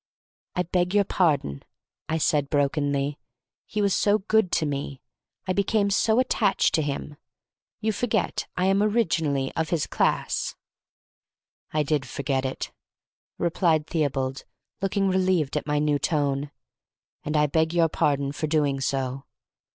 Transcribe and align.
"I 0.55 0.63
beg 0.63 0.95
your 0.95 1.03
pardon," 1.03 1.61
I 2.09 2.17
said, 2.17 2.49
brokenly. 2.49 3.19
"He 3.67 3.83
was 3.83 3.93
so 3.93 4.17
good 4.17 4.51
to 4.53 4.65
me—I 4.65 5.53
became 5.53 5.91
so 5.91 6.19
attached 6.19 6.73
to 6.73 6.81
him. 6.81 7.17
You 7.81 7.91
forget 7.91 8.47
I 8.57 8.65
am 8.65 8.81
originally 8.81 9.51
of 9.55 9.69
his 9.69 9.85
class." 9.85 10.55
"I 11.71 11.83
did 11.83 12.07
forget 12.07 12.45
it," 12.45 12.71
replied 13.37 13.85
Theobald, 13.85 14.43
looking 14.81 15.07
relieved 15.07 15.55
at 15.55 15.67
my 15.67 15.77
new 15.77 15.99
tone, 15.99 16.49
"and 17.23 17.37
I 17.37 17.45
beg 17.45 17.71
your 17.71 17.87
pardon 17.87 18.31
for 18.31 18.47
doing 18.47 18.79
so. 18.81 19.25